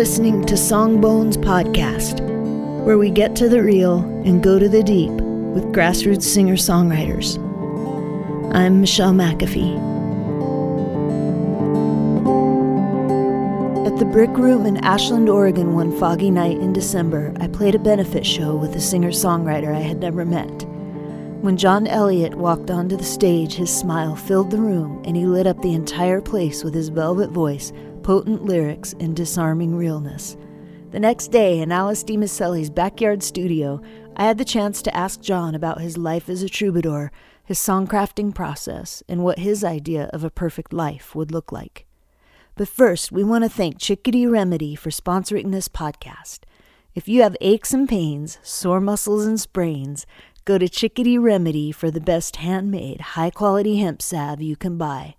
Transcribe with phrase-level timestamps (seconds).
[0.00, 2.20] listening to Songbones Podcast,
[2.86, 7.36] where we get to the real and go to the deep with grassroots singer songwriters.
[8.54, 9.76] I'm Michelle McAfee.
[13.86, 17.78] At the Brick Room in Ashland, Oregon, one foggy night in December, I played a
[17.78, 20.48] benefit show with a singer songwriter I had never met.
[21.42, 25.46] When John Elliott walked onto the stage, his smile filled the room and he lit
[25.46, 27.70] up the entire place with his velvet voice,
[28.10, 30.36] potent lyrics, and disarming realness.
[30.90, 33.80] The next day, in Alice DiMaselli's backyard studio,
[34.16, 37.12] I had the chance to ask John about his life as a troubadour,
[37.44, 41.86] his songcrafting process, and what his idea of a perfect life would look like.
[42.56, 46.40] But first, we want to thank Chickadee Remedy for sponsoring this podcast.
[46.96, 50.04] If you have aches and pains, sore muscles and sprains,
[50.44, 55.14] Go to Chickadee Remedy for the best handmade, high quality hemp salve you can buy.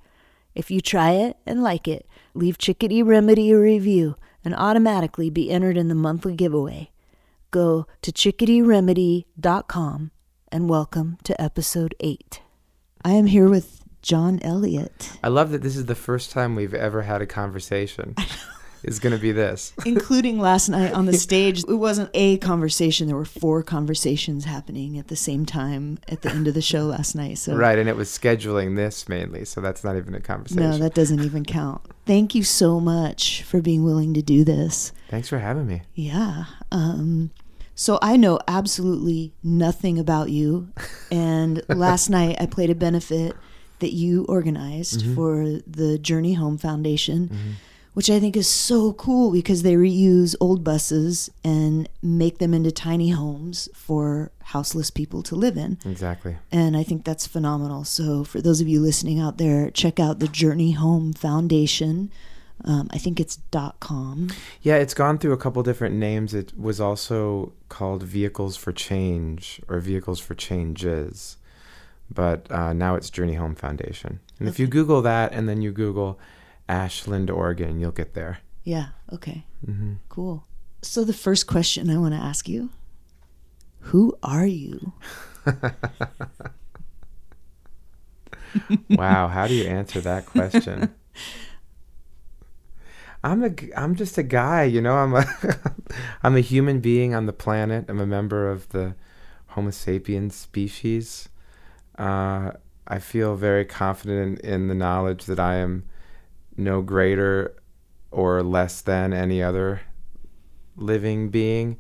[0.54, 5.52] If you try it and like it, leave Chickadee Remedy a review and automatically be
[5.52, 6.90] entered in the monthly giveaway.
[7.52, 10.12] Go to chickadeeremedy.com
[10.52, 12.42] and welcome to episode 8.
[13.04, 15.12] I am here with John Elliott.
[15.24, 18.16] I love that this is the first time we've ever had a conversation.
[18.84, 19.74] is going to be this.
[19.86, 21.64] Including last night on the stage.
[21.64, 23.08] It wasn't a conversation.
[23.08, 26.86] There were four conversations happening at the same time at the end of the show
[26.86, 27.38] last night.
[27.38, 30.64] So Right, and it was scheduling this mainly, so that's not even a conversation.
[30.64, 31.82] No, that doesn't even count.
[32.06, 34.92] Thank you so much for being willing to do this.
[35.10, 35.84] Thanks for having me.
[35.94, 36.46] Yeah.
[36.72, 37.32] Um,
[37.76, 40.72] so I know absolutely nothing about you.
[41.14, 43.36] And last night I played a benefit
[43.80, 45.14] that you organized mm-hmm.
[45.14, 47.28] for the Journey Home Foundation.
[47.28, 47.52] Mm-hmm
[47.94, 52.72] which I think is so cool because they reuse old buses and make them into
[52.72, 55.78] tiny homes for houseless people to live in.
[55.86, 56.38] Exactly.
[56.52, 57.84] And I think that's phenomenal.
[57.84, 62.12] So, for those of you listening out there, check out the Journey Home Foundation.
[62.64, 64.30] Um, I think it's dot .com.
[64.62, 66.34] Yeah, it's gone through a couple different names.
[66.34, 71.38] It was also called Vehicles for Change or Vehicles for Changes,
[72.14, 74.20] but uh, now it's Journey Home Foundation.
[74.38, 74.54] And okay.
[74.54, 76.20] if you Google that and then you Google
[76.72, 77.80] Ashland, Oregon.
[77.80, 78.40] You'll get there.
[78.64, 78.88] Yeah.
[79.12, 79.46] Okay.
[79.68, 79.96] Mm-hmm.
[80.10, 80.46] Cool.
[80.82, 82.70] So the first question I want to ask you:
[83.80, 84.94] Who are you?
[88.90, 89.28] wow.
[89.28, 90.94] How do you answer that question?
[93.24, 94.96] I'm a I'm just a guy, you know.
[94.96, 95.26] I'm a
[96.24, 97.86] I'm a human being on the planet.
[97.90, 98.96] I'm a member of the
[99.48, 101.28] Homo sapiens species.
[102.00, 102.52] Uh,
[102.88, 105.84] I feel very confident in, in the knowledge that I am
[106.64, 107.56] no greater
[108.12, 109.82] or less than any other
[110.76, 111.78] living being.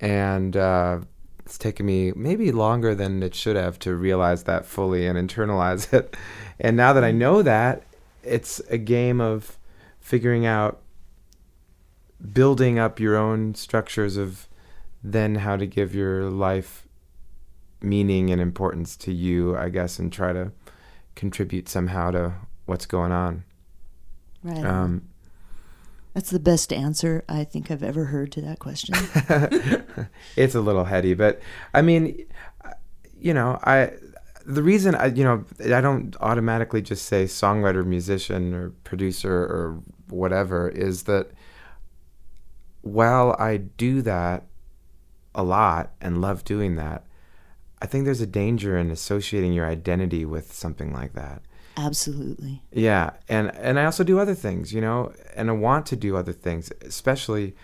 [0.00, 1.00] And uh,
[1.44, 5.92] it's taken me maybe longer than it should have to realize that fully and internalize
[5.92, 6.16] it.
[6.60, 7.82] And now that I know that,
[8.22, 9.58] it's a game of
[9.98, 10.80] figuring out
[12.32, 14.46] building up your own structures of
[15.02, 16.86] then how to give your life
[17.80, 20.52] meaning and importance to you, I guess, and try to
[21.14, 22.34] contribute somehow to
[22.66, 23.44] what's going on.
[24.42, 24.64] Right.
[24.64, 25.08] Um,
[26.14, 28.94] That's the best answer I think I've ever heard to that question.
[30.36, 31.40] it's a little heady, but
[31.74, 32.26] I mean,
[33.18, 33.92] you know, I
[34.44, 39.80] the reason I you know I don't automatically just say songwriter, musician, or producer or
[40.08, 41.30] whatever is that
[42.82, 44.46] while I do that
[45.34, 47.04] a lot and love doing that,
[47.80, 51.42] I think there's a danger in associating your identity with something like that.
[51.76, 52.62] Absolutely.
[52.70, 56.16] Yeah, and and I also do other things, you know, and I want to do
[56.16, 57.54] other things, especially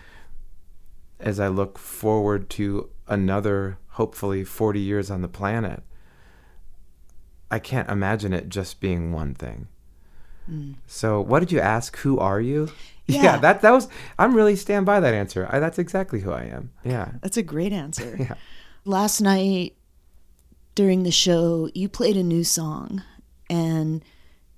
[1.19, 5.83] as I look forward to another hopefully 40 years on the planet.
[7.51, 9.67] I can't imagine it just being one thing.
[10.49, 10.75] Mm.
[10.87, 11.97] So, what did you ask?
[11.97, 12.69] Who are you?
[13.09, 13.23] Yeah.
[13.23, 13.37] yeah.
[13.37, 13.87] that that was.
[14.19, 15.49] I'm really stand by that answer.
[15.49, 16.69] I, that's exactly who I am.
[16.85, 18.15] Yeah, that's a great answer.
[18.19, 18.35] yeah.
[18.85, 19.73] Last night
[20.75, 23.01] during the show, you played a new song,
[23.49, 24.03] and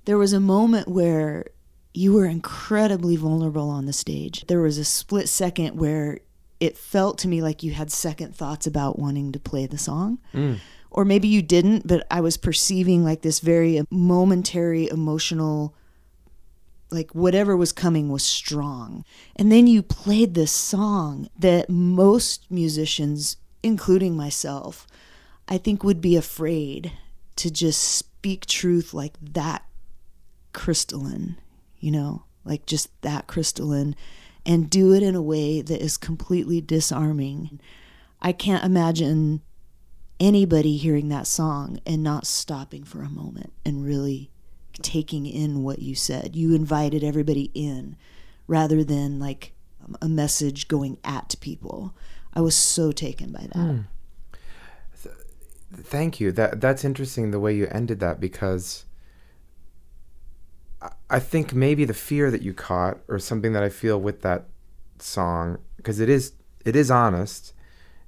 [0.05, 1.45] there was a moment where
[1.93, 4.45] you were incredibly vulnerable on the stage.
[4.47, 6.19] There was a split second where
[6.59, 10.19] it felt to me like you had second thoughts about wanting to play the song.
[10.33, 10.59] Mm.
[10.89, 15.75] Or maybe you didn't, but I was perceiving like this very momentary emotional
[16.91, 19.05] like whatever was coming was strong.
[19.37, 24.85] And then you played this song that most musicians, including myself,
[25.47, 26.91] I think would be afraid
[27.37, 29.65] to just speak truth like that
[30.53, 31.37] crystalline,
[31.79, 33.95] you know, like just that crystalline,
[34.45, 37.59] and do it in a way that is completely disarming.
[38.21, 39.41] I can't imagine
[40.19, 44.29] anybody hearing that song and not stopping for a moment and really
[44.83, 46.35] taking in what you said.
[46.35, 47.95] You invited everybody in
[48.45, 49.53] rather than like
[49.99, 51.95] a message going at people.
[52.35, 53.55] I was so taken by that.
[53.55, 53.85] Mm.
[55.73, 56.31] Th- thank you.
[56.31, 58.85] That that's interesting the way you ended that because
[61.09, 64.45] I, think maybe the fear that you caught or something that I feel with that
[64.99, 66.33] song because it is
[66.65, 67.53] it is honest.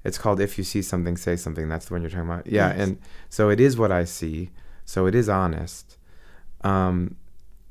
[0.02, 2.46] It's called "If You See Something, Say Something." That's the one you're talking about.
[2.46, 2.78] Yeah, Yes.
[2.88, 2.98] and
[3.30, 4.50] so it is what I see.
[4.84, 5.96] So it is honest,
[6.62, 7.16] um,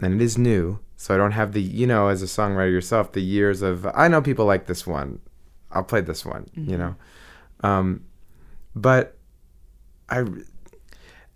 [0.01, 0.79] and it is new.
[0.97, 4.07] So I don't have the you know as a songwriter yourself the years of I
[4.07, 5.19] know people like this one.
[5.71, 6.47] I'll play this one.
[6.53, 6.95] You know,
[7.61, 8.03] um,
[8.75, 9.17] but
[10.09, 10.25] I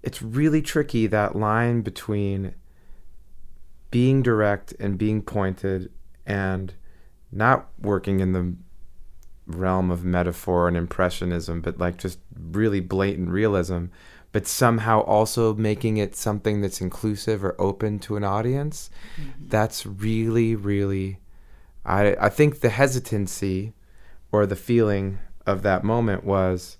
[0.03, 2.53] it's really tricky that line between
[3.89, 5.91] being direct and being pointed
[6.25, 6.73] and
[7.31, 8.55] not working in the
[9.47, 13.85] realm of metaphor and impressionism but like just really blatant realism
[14.33, 18.89] but somehow also making it something that's inclusive or open to an audience.
[19.19, 19.47] Mm-hmm.
[19.47, 21.19] That's really really
[21.87, 23.73] i i think the hesitancy
[24.31, 26.77] or the feeling of that moment was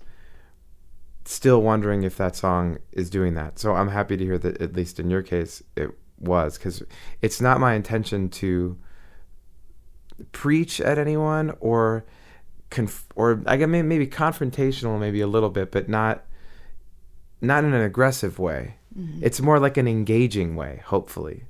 [1.28, 3.58] still wondering if that song is doing that.
[3.58, 6.82] So I'm happy to hear that at least in your case it was cuz
[7.20, 8.78] it's not my intention to
[10.32, 12.04] preach at anyone or
[12.70, 16.24] conf- or I guess maybe, maybe confrontational maybe a little bit but not
[17.40, 18.76] not in an aggressive way.
[18.98, 19.22] Mm-hmm.
[19.22, 21.44] It's more like an engaging way, hopefully.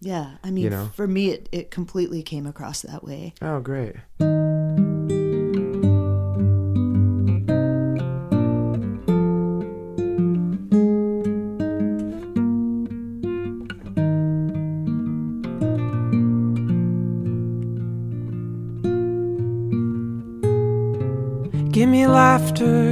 [0.00, 0.90] Yeah, I mean, You know?
[0.94, 3.32] for me, it, it completely came across that way.
[3.40, 3.96] Oh, great.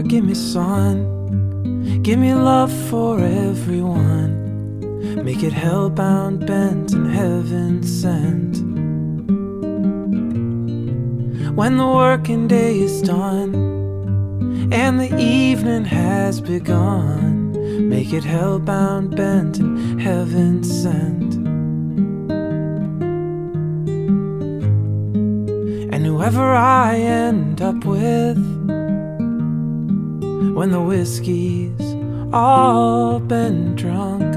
[0.03, 4.39] Give me sun, give me love for everyone.
[5.25, 8.59] Make it hellbound, bent, and heaven sent.
[11.57, 13.55] When the working day is done
[14.73, 21.35] and the evening has begun, make it hellbound, bent, and heaven sent.
[25.93, 28.58] And whoever I end up with,
[30.59, 31.95] when the whiskey's
[32.33, 34.35] all been drunk,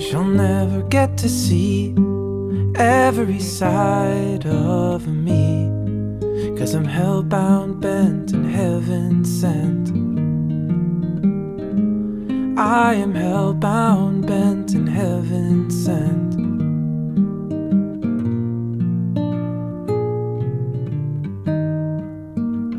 [0.00, 1.94] she'll never get to see
[2.76, 5.68] every side of me.
[6.56, 9.90] Cause I'm hellbound, bent, and heaven sent.
[12.58, 16.29] I am hellbound, bent, and heaven sent.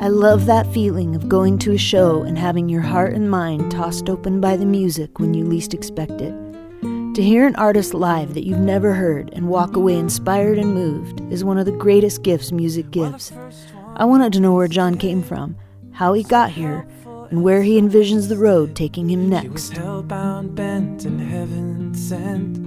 [0.02, 3.72] I love that feeling of going to a show and having your heart and mind
[3.72, 6.34] tossed open by the music when you least expect it.
[6.82, 11.22] To hear an artist live that you've never heard and walk away inspired and moved
[11.32, 13.32] is one of the greatest gifts music gives.
[13.96, 15.56] I wanted to know where John came from,
[15.92, 16.88] how he got here,
[17.30, 19.74] and where he envisions the road taking him next.
[19.74, 22.58] hellbound, bent, and heaven sent.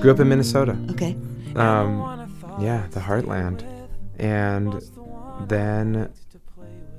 [0.00, 0.76] Grew up in Minnesota.
[0.90, 1.16] Okay.
[1.54, 2.28] Um,
[2.60, 3.64] yeah, the heartland.
[4.18, 4.82] And
[5.40, 6.12] then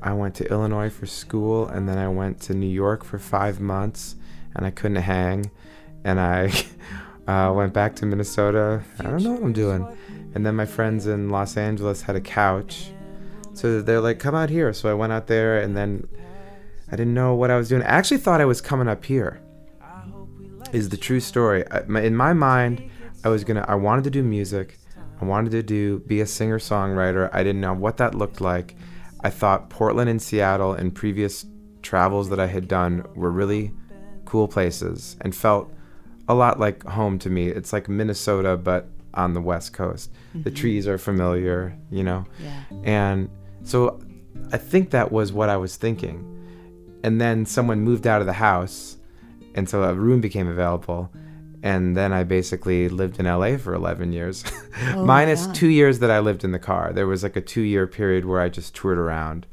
[0.02, 3.60] I went to Illinois for school, and then I went to New York for five
[3.60, 4.16] months,
[4.56, 5.50] and I couldn't hang,
[6.04, 6.52] and I
[7.28, 8.84] uh, went back to Minnesota.
[9.00, 9.88] I don't know what I'm doing.
[10.36, 12.92] And then my friends in Los Angeles had a couch,
[13.54, 16.08] so they're like, "Come out here." So I went out there, and then
[16.92, 17.84] I didn't know what I was doing.
[17.84, 19.42] I actually thought I was coming up here.
[20.72, 21.64] Is the true story.
[21.88, 22.90] In my mind,
[23.24, 23.64] I was gonna.
[23.68, 24.80] I wanted to do music.
[25.24, 27.30] I wanted to do be a singer songwriter.
[27.32, 28.76] I didn't know what that looked like.
[29.22, 31.46] I thought Portland and Seattle and previous
[31.82, 33.72] travels that I had done were really
[34.26, 35.74] cool places and felt
[36.28, 37.48] a lot like home to me.
[37.48, 40.12] It's like Minnesota but on the west coast.
[40.34, 40.56] The mm-hmm.
[40.56, 42.26] trees are familiar, you know.
[42.42, 42.64] Yeah.
[42.84, 43.30] And
[43.64, 44.02] so
[44.52, 46.30] I think that was what I was thinking.
[47.06, 48.98] And then someone moved out of the house,
[49.56, 51.10] and so a room became available.
[51.64, 54.44] And then I basically lived in LA for 11 years,
[54.94, 55.54] Oh, minus yeah.
[55.54, 56.92] two years that I lived in the car.
[56.94, 59.48] There was like a two year period where I just toured around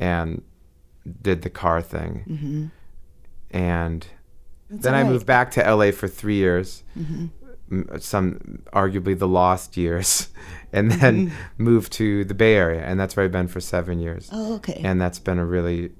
[0.00, 0.42] and
[1.22, 2.24] did the car thing.
[2.28, 2.66] Mm-hmm.
[3.56, 4.06] And
[4.68, 7.96] That's then I moved back to LA for three years, Mm-hmm.
[7.98, 10.28] some arguably the lost years,
[10.72, 14.28] and then moved to the Bay Area, and that's where I've been for seven years.
[14.32, 14.80] Oh, okay.
[14.84, 15.90] And that's been a really,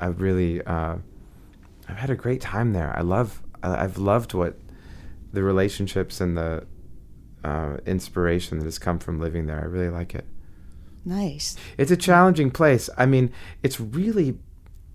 [0.00, 0.96] a really, uh,
[1.88, 2.94] I've had a great time there.
[2.96, 4.58] I love, I've loved what
[5.32, 6.66] the relationships and the
[7.44, 9.60] uh, inspiration that has come from living there.
[9.60, 10.26] I really like it.
[11.04, 11.56] nice.
[11.78, 12.88] It's a challenging place.
[12.96, 14.38] I mean, it's really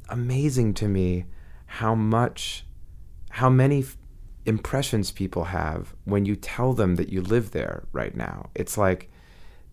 [0.10, 1.26] amazing to me
[1.66, 2.66] how much,
[3.32, 3.98] how many f-
[4.46, 8.50] impressions people have when you tell them that you live there right now.
[8.56, 9.10] It's like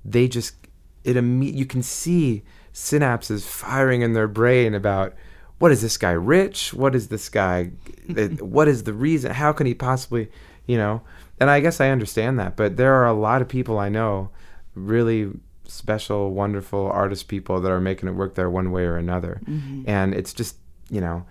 [0.04, 0.56] they just
[1.04, 2.42] it imme- you can see
[2.72, 5.14] synapses firing in their brain about
[5.58, 6.74] what is this guy rich?
[6.74, 7.66] What is this guy
[8.40, 9.30] what is the reason?
[9.30, 10.30] How can he possibly,
[10.66, 11.02] you know?
[11.40, 14.30] And I guess I understand that, but there are a lot of people I know
[14.74, 15.30] really
[15.66, 19.40] special, wonderful artist people that are making it work there one way or another.
[19.44, 19.82] Mm-hmm.
[19.86, 20.56] And it's just,
[20.90, 21.26] you know,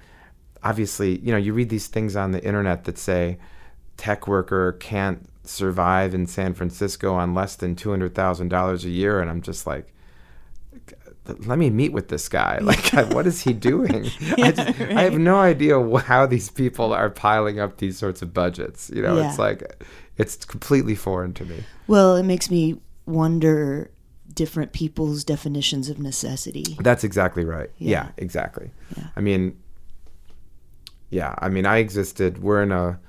[0.63, 3.37] obviously, you know, you read these things on the internet that say
[3.97, 9.41] tech worker can't survive in San Francisco on less than $200,000 a year and I'm
[9.41, 9.92] just like
[11.25, 12.59] let me meet with this guy.
[12.61, 14.05] Like, what is he doing?
[14.37, 18.33] I, just, I have no idea how these people are piling up these sorts of
[18.33, 18.89] budgets.
[18.93, 19.83] You know, it's like,
[20.17, 21.63] it's completely foreign to me.
[21.87, 23.89] Well, it makes me wonder
[24.33, 26.75] different people's definitions of necessity.
[26.79, 27.69] That's exactly right.
[27.77, 28.09] Yeah, Yeah.
[28.17, 28.71] exactly.
[28.97, 29.07] Yeah.
[29.15, 29.57] I mean,
[31.09, 32.41] yeah, I mean, I existed.
[32.41, 32.99] We're in a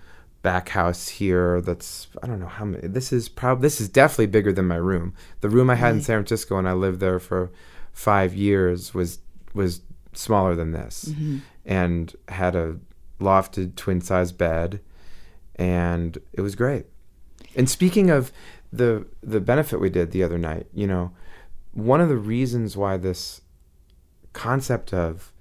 [0.42, 2.87] back house here that's I don't know how many.
[2.88, 5.14] This is probably this is definitely bigger than my room.
[5.40, 7.50] The room I had in San Francisco when I lived there for
[7.95, 9.21] five years was
[9.55, 9.81] was
[10.13, 11.39] smaller than this, Mm-hmm.
[11.65, 12.77] and had a
[13.21, 14.81] lofted twin size bed,
[15.57, 16.87] and it was great.
[17.57, 18.31] And speaking of
[18.73, 21.13] the the benefit we did the other night, you know,
[21.73, 23.41] one of the reasons why this
[24.33, 25.33] concept of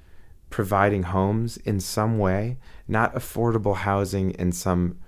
[0.49, 2.57] providing homes in some way,
[2.87, 4.99] not affordable housing in some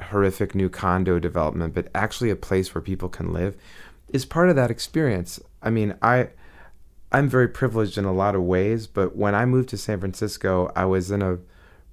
[0.00, 3.54] horrific new condo development, but actually a place where people can live,
[4.08, 5.38] is part of that experience.
[5.62, 6.30] I mean, I
[7.10, 10.70] I'm very privileged in a lot of ways, but when I moved to San Francisco,
[10.76, 11.38] I was in a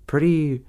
[0.07, 0.65] pretty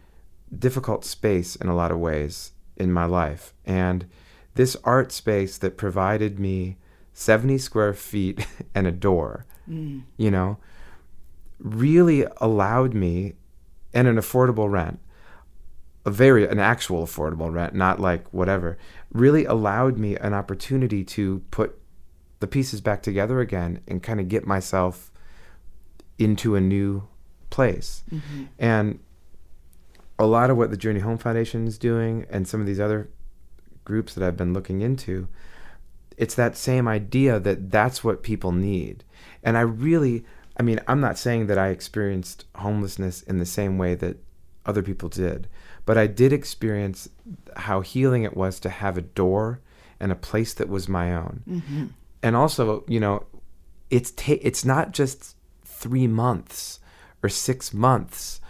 [0.57, 3.53] difficult space in a lot of ways in my life.
[3.65, 4.07] And
[4.55, 6.77] this art space that provided me
[7.13, 10.03] 70 square feet and a door, mm.
[10.17, 10.59] you know,
[11.59, 13.35] really allowed me
[13.93, 15.01] and an affordable rent
[16.05, 18.79] a very an actual affordable rent not like whatever
[19.13, 21.79] really allowed me an opportunity to put
[22.41, 25.11] the pieces back together again and kind of get myself
[26.19, 27.07] into a new
[27.51, 28.05] place.
[28.11, 28.45] Mm-hmm.
[28.59, 28.99] And
[30.19, 33.11] a lot of what the journey home foundation is doing and some of these other
[33.85, 35.29] groups that i've been looking into
[36.17, 39.05] it's that same idea that that's what people need.
[39.43, 40.25] And i really
[40.59, 44.17] i mean i'm not saying that i experienced homelessness in the same way that
[44.65, 45.49] other people did
[45.85, 47.09] but i did experience
[47.57, 49.61] how healing it was to have a door
[50.01, 51.87] and a place that was my own mm-hmm.
[52.23, 53.25] And also you know
[53.91, 56.81] it's ta- it's not just 3 months
[57.23, 58.41] or 6 months.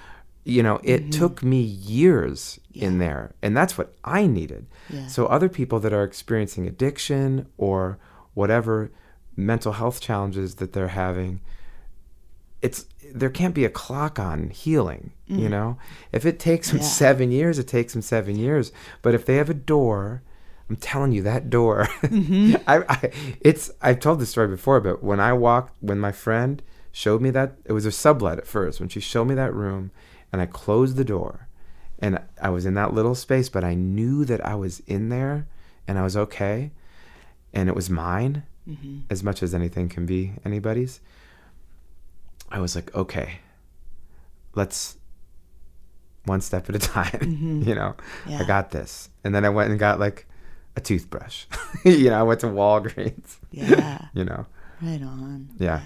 [0.45, 1.11] You know it mm-hmm.
[1.11, 4.67] took me years in there and that's what i needed.
[4.91, 5.07] Yeah.
[5.09, 7.99] so other people that are experiencing addiction or
[8.35, 8.93] whatever
[9.35, 11.41] mental health challenges that they're having
[12.63, 15.51] it's there can't be a clock on healing you mm.
[15.51, 15.79] know?
[16.13, 16.85] If it takes them Yeah.
[16.85, 18.73] 7 years it takes them 7 years.
[19.03, 20.23] But if they have a door
[20.69, 21.87] I'm telling you that door.
[22.03, 22.57] Mm-hmm.
[22.67, 26.63] I, I, it's I've told this story before, but when I walked, when my friend
[26.97, 28.81] showed me that it was a sublet at first.
[28.81, 29.91] When she showed me that room,
[30.33, 31.47] and I closed the door,
[31.99, 35.47] and I was in that little space, but I knew that I was in there,
[35.87, 36.73] and I was okay,
[37.53, 39.01] and it was mine, mm-hmm.
[39.11, 41.01] as much as anything can be anybody's.
[42.51, 43.41] I was like, okay,
[44.55, 44.97] let's
[46.25, 47.11] one step at a time.
[47.11, 47.69] Mm-hmm.
[47.69, 47.95] you know,
[48.27, 50.27] I got this, and then I went and got like
[50.77, 51.47] a toothbrush.
[51.85, 53.39] you know, I went to Walgreens.
[53.51, 54.07] Yeah.
[54.15, 54.47] You know,
[54.83, 55.49] Right on.
[55.59, 55.81] yeah.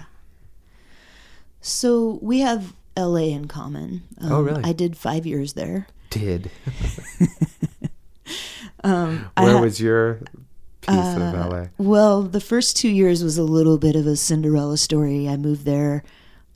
[1.61, 4.03] So we have LA in common.
[4.19, 4.63] Um, Oh, really?
[4.63, 5.87] I did five years there.
[6.09, 6.51] Did
[8.83, 10.15] Um, where ha- was your
[10.81, 11.65] piece of Uh, LA?
[11.77, 15.29] Well, the first two years was a little bit of a Cinderella story.
[15.29, 16.03] I moved there.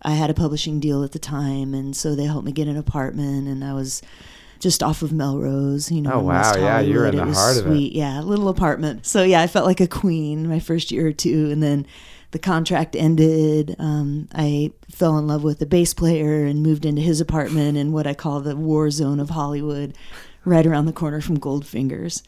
[0.02, 2.78] I had a publishing deal at the time, and so they helped me get an
[2.78, 4.02] apartment, and I was
[4.60, 6.14] just off of Melrose, you know.
[6.14, 7.70] Oh, in West wow, yeah, you were in the it was heart of it.
[7.70, 7.94] sweet.
[7.94, 9.06] Yeah, little apartment.
[9.06, 11.86] So yeah, I felt like a queen my first year or two, and then
[12.32, 13.76] the contract ended.
[13.80, 17.92] Um, I fell in love with the bass player and moved into his apartment in
[17.92, 19.96] what I call the war zone of Hollywood,
[20.44, 22.22] right around the corner from Goldfingers.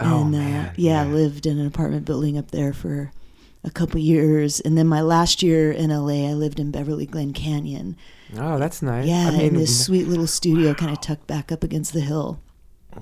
[0.00, 1.10] Oh, And man, uh, yeah, yeah.
[1.12, 3.10] lived in an apartment building up there for
[3.64, 7.32] a couple years, and then my last year in LA, I lived in Beverly Glen
[7.32, 7.96] Canyon.
[8.36, 9.06] Oh, that's nice.
[9.06, 12.00] Yeah, I mean, in this sweet little studio, kind of tucked back up against the
[12.00, 12.40] hill.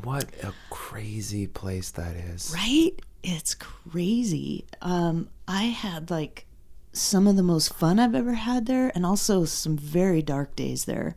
[0.03, 2.53] what a crazy place that is.
[2.55, 2.93] Right?
[3.23, 4.67] It's crazy.
[4.83, 6.47] Um, I had like
[6.93, 10.85] some of the most fun I've ever had there, and also some very dark days
[10.85, 11.15] there.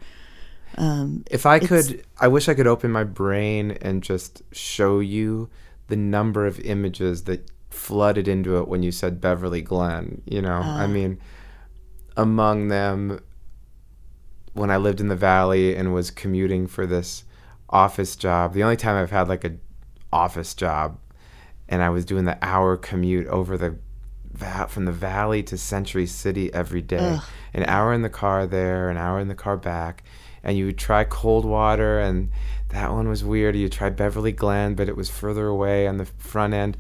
[0.77, 5.49] Um, If I could, I wish I could open my brain and just show you
[5.87, 10.21] the number of images that flooded into it when you said Beverly Glen.
[10.25, 10.87] You know, I Ah.
[10.87, 11.19] mean,
[12.17, 13.19] among them,
[14.53, 17.23] when I lived in the valley and was commuting for this
[17.69, 18.53] office job.
[18.53, 19.55] The only time I've had like a
[20.11, 20.97] office job,
[21.67, 23.77] and I was doing the hour commute over the
[24.67, 27.17] from the valley to Century City every day.
[27.17, 27.23] Ugh.
[27.53, 30.03] An hour in the car there, an hour in the car back,
[30.43, 32.29] and you would try Coldwater, and
[32.69, 33.55] that one was weird.
[33.55, 36.77] You try Beverly Glen, but it was further away on the front end.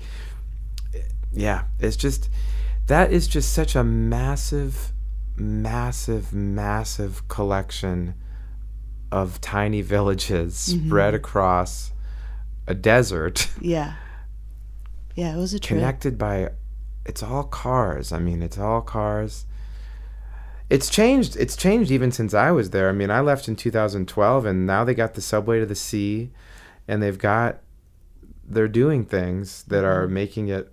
[1.33, 2.29] Yeah, it's just
[2.87, 4.93] that is just such a massive,
[5.39, 8.15] massive, massive collection
[9.11, 10.87] of tiny villages mm-hmm.
[10.87, 11.91] spread across
[12.67, 13.95] a desert, Yeah.
[15.15, 15.79] Yeah, it was a trip.
[15.79, 16.51] connected by.
[17.05, 18.13] It's all cars.
[18.13, 19.45] I mean, it's all cars.
[20.69, 21.35] It's changed.
[21.35, 22.87] It's changed even since I was there.
[22.87, 26.31] I mean, I left in 2012, and now they got the subway to the sea,
[26.87, 27.59] and they've got.
[28.47, 29.85] They're doing things that mm-hmm.
[29.85, 30.71] are making it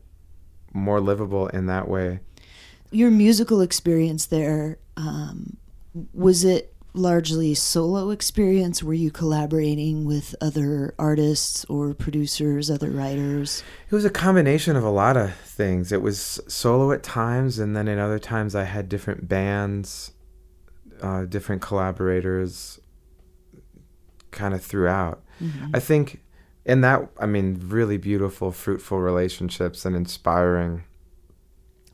[0.73, 2.21] more livable in that way.
[2.91, 5.57] Your musical experience there, um,
[6.13, 8.83] was it largely solo experience?
[8.83, 13.63] Were you collaborating with other artists or producers, other writers?
[13.91, 15.93] It was a combination of a lot of things.
[15.93, 20.13] It was solo at times, and then in other times I had different bands,
[21.03, 22.81] uh, different collaborators,
[24.31, 25.23] kind of throughout.
[25.75, 26.23] I think,
[26.65, 30.85] in that, I mean, really beautiful, fruitful relationships and inspiring,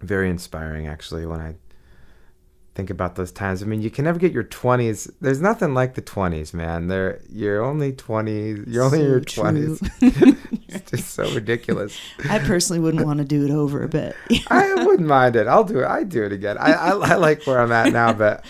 [0.02, 1.54] very inspiring actually when I
[2.75, 3.62] think about those times.
[3.62, 5.11] I mean, you can never get your 20s.
[5.21, 6.88] There's nothing like the 20s, man.
[6.88, 10.49] They're, you're only 20, you're only in your So 20s.
[10.68, 11.99] it's just so ridiculous.
[12.28, 14.16] I personally wouldn't want to do it over, but
[14.49, 15.47] I wouldn't mind it.
[15.47, 15.87] I'll do it.
[15.87, 16.56] I'd do it again.
[16.59, 18.44] I, I, I like where I'm at now, but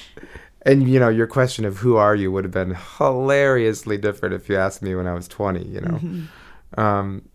[0.64, 4.48] and you know your question of who are you would have been hilariously different if
[4.48, 5.64] you asked me when I was 20.
[5.66, 7.28] You know, um,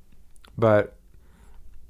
[0.58, 0.96] but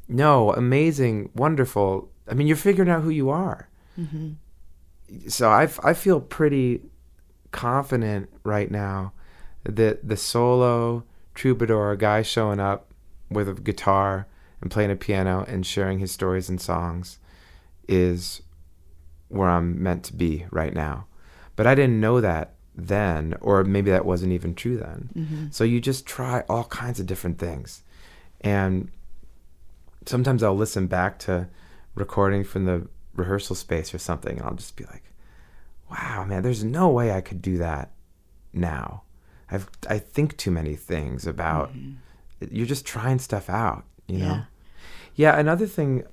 [0.08, 2.10] no, amazing, wonderful.
[2.30, 3.70] I mean, you're figuring out who you are.
[4.00, 4.34] Mm-hmm.
[5.30, 6.82] So I I feel pretty
[7.52, 9.14] confident right now
[9.64, 12.92] that the solo troubadour guy showing up
[13.30, 14.28] with a guitar
[14.62, 17.20] and playing a piano and sharing his stories and songs
[17.88, 18.42] is
[19.30, 21.08] where I'm meant to be right now.
[21.56, 25.10] But I didn't know that then, or maybe that wasn't even true then.
[25.16, 25.46] Mm-hmm.
[25.52, 27.84] So you just try all kinds of different things.
[28.42, 28.92] And
[30.06, 31.48] sometimes I'll listen back to
[31.98, 35.04] recording from the rehearsal space or something, and I'll just be like,
[35.90, 37.92] wow, man, there's no way I could do that
[38.54, 39.04] now.
[39.50, 41.72] I've, I think too many things about,
[42.52, 44.26] you're just trying stuff out, you know?
[44.26, 44.44] Yeah.
[45.16, 46.04] Yeah, another thing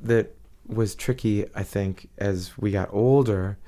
[0.00, 0.34] that
[0.66, 3.58] was tricky, I think, as we got older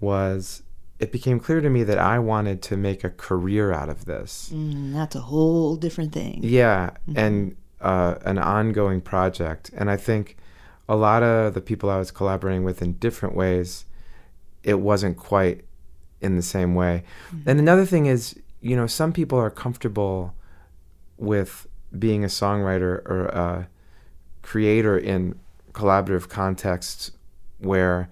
[0.00, 0.62] was
[0.98, 4.50] it became clear to me that I wanted to make a career out of this.
[4.54, 6.40] Mm, that's a whole different thing.
[6.42, 9.70] Yeah, and uh, an ongoing project.
[9.76, 10.36] And I think
[10.88, 13.84] a lot of the people I was collaborating with in different ways,
[14.62, 15.64] it wasn't quite
[16.20, 17.04] in the same way.
[17.28, 17.50] Mm-hmm.
[17.50, 20.34] And another thing is, you know, some people are comfortable
[21.16, 23.68] with being a songwriter or a
[24.42, 25.38] creator in
[25.72, 27.12] collaborative contexts
[27.58, 28.08] where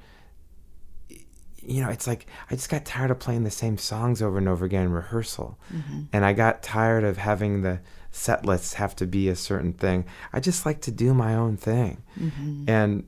[1.68, 4.48] you know, it's like I just got tired of playing the same songs over and
[4.48, 5.58] over again in rehearsal.
[5.74, 6.02] Mm-hmm.
[6.12, 7.80] And I got tired of having the
[8.16, 10.04] set lists have to be a certain thing.
[10.32, 12.02] I just like to do my own thing.
[12.18, 12.64] Mm-hmm.
[12.68, 13.04] And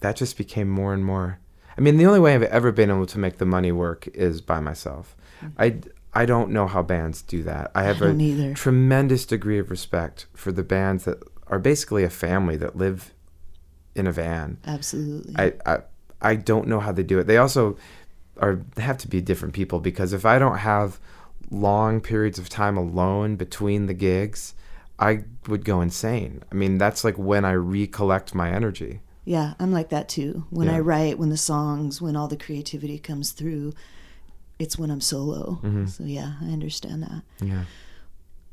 [0.00, 1.40] that just became more and more.
[1.76, 4.40] I mean, the only way I've ever been able to make the money work is
[4.40, 5.16] by myself.
[5.42, 5.62] Mm-hmm.
[6.14, 7.70] I, I don't know how bands do that.
[7.74, 8.54] I have don't a either.
[8.54, 13.12] tremendous degree of respect for the bands that are basically a family that live
[13.94, 14.58] in a van.
[14.66, 15.34] Absolutely.
[15.36, 15.78] I, I
[16.20, 17.26] I don't know how they do it.
[17.26, 17.76] They also
[18.38, 20.98] are have to be different people because if I don't have
[21.50, 24.54] long periods of time alone between the gigs,
[24.98, 26.42] I would go insane.
[26.50, 29.00] I mean, that's like when I recollect my energy.
[29.24, 30.44] Yeah, I'm like that too.
[30.50, 30.76] When Yeah.
[30.76, 33.74] I write, when the songs, when all the creativity comes through,
[34.58, 35.60] it's when I'm solo.
[35.62, 35.86] Mm-hmm.
[35.86, 37.22] So yeah, I understand that.
[37.40, 37.64] Yeah.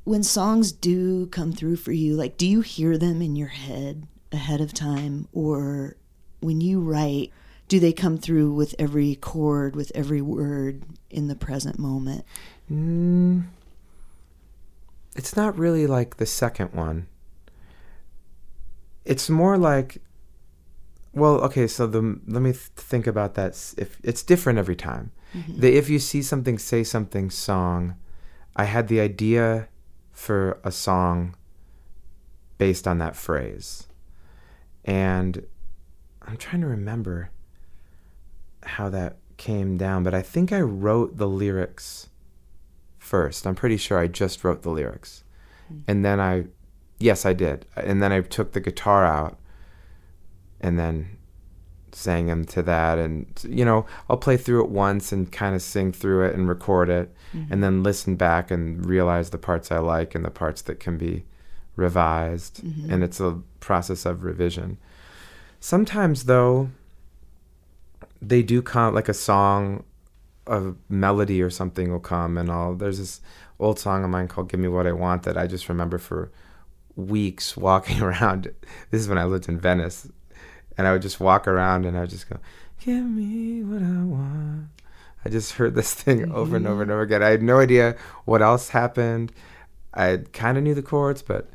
[0.04, 4.08] When songs do come through for you, like do you hear them in your head
[4.32, 5.96] ahead of time or
[6.42, 7.32] when you write,
[7.68, 12.24] do they come through with every chord, with every word in the present moment?
[12.72, 13.46] Mm,
[15.16, 17.08] it's not really like the second one.
[19.06, 20.02] It's more like,
[21.14, 21.68] well, okay.
[21.68, 23.52] So the let me th- think about that.
[23.78, 25.12] If it's different every time,
[25.48, 27.96] the if you see something, say something song.
[28.56, 29.68] I had the idea
[30.12, 31.36] for a song
[32.58, 33.88] based on that phrase,
[34.86, 35.46] and
[36.22, 37.30] I'm trying to remember
[38.64, 42.08] how that came down, but I think I wrote the lyrics
[43.06, 43.46] first.
[43.48, 45.24] I'm pretty sure I just wrote the lyrics.
[45.88, 46.46] And then I,
[47.00, 47.66] yes, I did.
[47.76, 49.38] And then I took the guitar out
[50.62, 51.18] and then
[51.92, 55.62] sang them to that and you know i'll play through it once and kind of
[55.62, 57.54] sing through it and record it Mm-hmm.
[57.54, 60.98] and then listen back and realize the parts i like and the parts that can
[60.98, 61.24] be
[61.78, 62.92] revised Mhm.
[62.92, 64.78] and it's a process of revision
[65.62, 66.70] sometimes though
[68.22, 69.84] they do come like a song
[70.48, 73.22] a melody or something will come and i'll there's this
[73.60, 76.32] old song of mine called give me what i want that i just remember for
[76.96, 78.52] weeks walking around.
[78.92, 80.08] This is when i lived in venice.
[80.78, 82.38] And i would just walk around and i would just go
[82.84, 84.68] give me what i want.
[85.24, 87.24] I just heard this thing over and over and over again.
[87.24, 89.32] I had no idea what else happened.
[89.94, 91.50] I kind of knew the chords but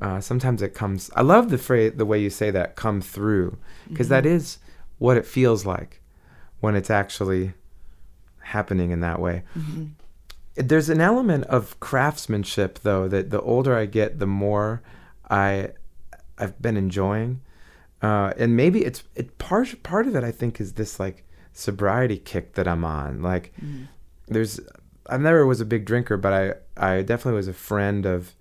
[0.00, 3.58] uh, sometimes it comes i love the phrase the way you say that come through
[3.88, 4.58] because that is
[4.96, 6.00] what it feels like
[6.60, 7.52] when it's actually
[8.54, 9.84] happening in that way Mm-hmm.
[10.68, 14.82] there's an element of craftsmanship though that the older I get, the more
[15.30, 15.70] I
[16.38, 17.40] I've been enjoying,
[18.02, 22.18] uh, and maybe it's it part part of it I think is this like sobriety
[22.18, 23.22] kick that I'm on.
[23.22, 23.84] Like Mm-hmm.
[24.34, 24.60] there's
[25.06, 26.44] I never was a big drinker, but I
[26.76, 28.34] I definitely was a friend of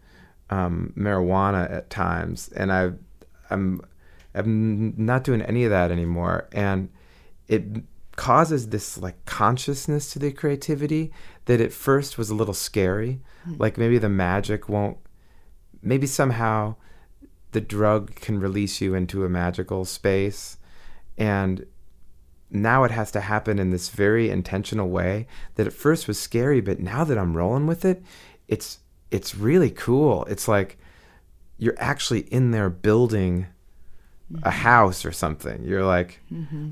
[0.50, 2.91] um, marijuana at times, and I
[3.52, 3.82] I'm
[4.34, 6.89] I'm not doing any of that anymore, and
[7.48, 7.63] it
[8.19, 11.10] causes this like consciousness to the creativity
[11.45, 13.21] that at first was a little scary.
[13.45, 13.55] Hmm.
[13.58, 14.97] Like maybe the magic won't,
[15.82, 16.75] maybe somehow
[17.53, 20.58] the drug can release you into a magical space.
[21.17, 21.65] And
[22.51, 26.60] now it has to happen in this very intentional way that at first was scary,
[26.60, 28.03] but now that I'm rolling with it,
[28.49, 28.79] it's
[29.12, 30.25] it's really cool.
[30.25, 30.77] It's like
[31.58, 33.47] you're actually in there building
[34.29, 34.49] a mm-hmm.
[34.49, 35.63] house or something.
[35.63, 36.71] You're like, mm-hmm.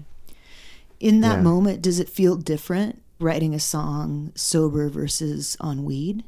[0.99, 1.43] In that Yeah.
[1.43, 6.23] moment, does it feel different writing a song sober versus on weed?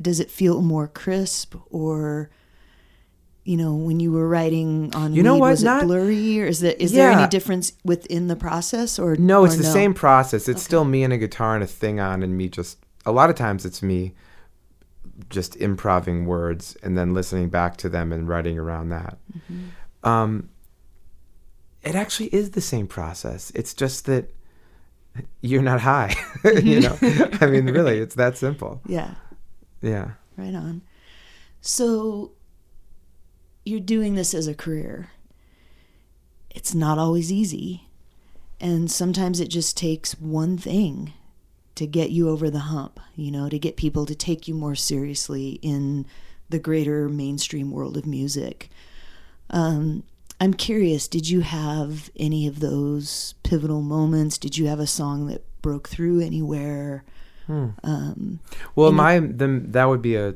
[0.00, 2.30] Does it feel more crisp or
[3.46, 5.50] you know, when you were writing on You know weed, what?
[5.50, 9.16] was Not- it blurry or is it is there any difference within the process or
[9.16, 10.48] No, it's or the same process.
[10.48, 12.78] It's still me and a guitar and a thing on, and me just.
[13.04, 14.14] A lot of times it's me
[15.28, 19.18] just improving words and then listening back to them and writing around that.
[20.02, 20.48] Um,
[21.84, 23.52] it actually is the same process.
[23.54, 24.30] It's just that
[25.40, 26.14] you're not high.
[26.44, 26.96] you know,
[27.40, 28.80] I mean, really, it's that simple.
[28.86, 29.14] Yeah.
[29.82, 30.12] Yeah.
[30.36, 30.82] Right on.
[31.60, 32.32] So
[33.64, 35.10] you're doing this as a career.
[36.50, 37.88] It's not always easy.
[38.60, 41.12] And sometimes it just takes one thing
[41.74, 44.74] to get you over the hump, you know, to get people to take you more
[44.74, 46.06] seriously in
[46.48, 48.70] the greater mainstream world of music.
[49.50, 50.04] Um,
[50.40, 54.36] I'm curious, did you have any of those pivotal moments?
[54.36, 57.04] Did you have a song that broke through anywhere?
[57.48, 58.40] Um,
[58.74, 60.34] Well, my the, that would be a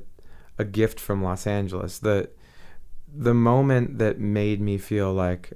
[0.59, 1.99] a gift from Los Angeles.
[1.99, 2.29] The
[3.11, 5.53] the moment that made me feel like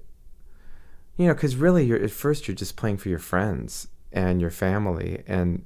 [1.17, 4.51] you know, cuz really you're at first you're just playing for your friends and your
[4.51, 5.65] family and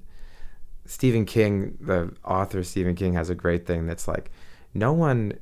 [0.86, 4.30] Stephen King, the author Stephen King has a great thing that's like
[4.74, 5.34] no one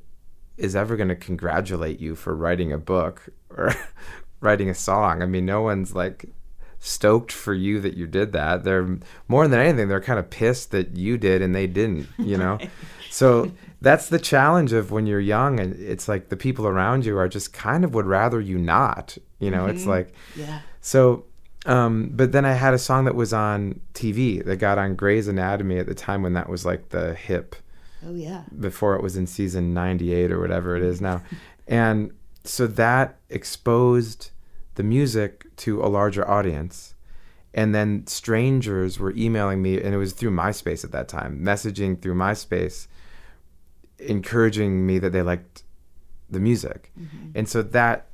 [0.56, 3.74] is ever going to congratulate you for writing a book or
[4.40, 5.22] writing a song.
[5.22, 6.26] I mean, no one's like
[6.78, 8.62] stoked for you that you did that.
[8.62, 12.36] They're more than anything, they're kind of pissed that you did and they didn't, you
[12.36, 12.58] know?
[13.10, 17.16] So that's the challenge of when you're young and it's like the people around you
[17.16, 19.66] are just kind of would rather you not, you know?
[19.66, 20.62] It's like, yeah.
[20.80, 21.24] so,
[21.64, 25.28] um, but then I had a song that was on TV that got on Grey's
[25.28, 27.54] Anatomy at the time when that was like the hip
[28.06, 28.42] Oh, yeah.
[28.58, 31.22] before it was in season 98 or whatever it is now.
[31.66, 32.12] And
[32.44, 34.30] so that exposed
[34.74, 36.94] the music to a larger audience.
[37.54, 42.02] And then strangers were emailing me, and it was through MySpace at that time, messaging
[42.02, 42.88] through MySpace,
[44.00, 45.62] encouraging me that they liked
[46.28, 46.90] the music.
[46.98, 47.30] Mm-hmm.
[47.36, 48.08] And so that,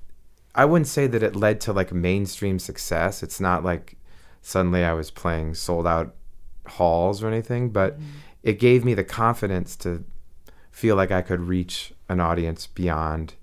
[0.54, 3.22] I wouldn't say that it led to like mainstream success.
[3.22, 3.96] It's not like
[4.42, 6.14] suddenly I was playing sold out
[6.66, 7.98] halls or anything, but
[8.42, 10.04] it gave me the confidence to
[10.70, 13.34] feel like I could reach an audience beyond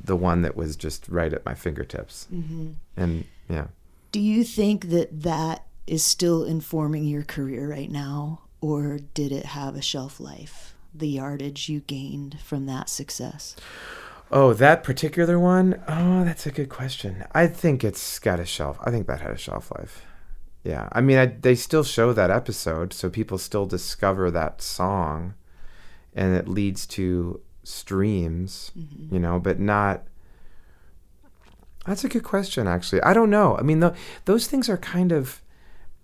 [0.00, 2.28] the one that was just right at my fingertips.
[2.32, 2.72] Mm-hmm.
[2.96, 3.68] And yeah.
[4.12, 9.46] Do you think that that is still informing your career right now, or did it
[9.46, 10.74] have a shelf life?
[10.94, 13.56] The yardage you gained from that success?
[14.30, 15.82] Oh, that particular one?
[15.88, 17.24] Oh, that's a good question.
[17.32, 18.78] I think it's got a shelf.
[18.82, 20.04] I think that had a shelf life.
[20.64, 20.88] Yeah.
[20.92, 25.34] I mean, I, they still show that episode, so people still discover that song
[26.14, 29.14] and it leads to streams, mm-hmm.
[29.14, 30.04] you know, but not.
[31.86, 33.02] That's a good question, actually.
[33.02, 33.58] I don't know.
[33.58, 35.42] I mean, tho- those things are kind of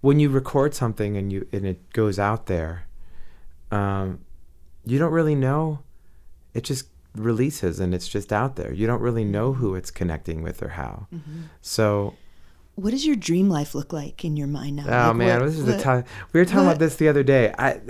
[0.03, 2.87] when you record something and you and it goes out there.
[3.70, 4.20] Um,
[4.85, 5.81] you don't really know.
[6.53, 8.73] It just releases and it's just out there.
[8.73, 9.61] You don't really know mm-hmm.
[9.61, 11.07] who it's connecting with or how.
[11.14, 11.42] Mm-hmm.
[11.62, 12.14] So
[12.81, 14.85] what does your dream life look like in your mind now?
[14.87, 16.05] Oh Like, man, what- this is what- a tough.
[16.33, 17.55] We were talking what- about this the other day.
[17.59, 17.81] I,